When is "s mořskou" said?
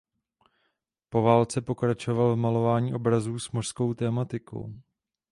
3.39-3.93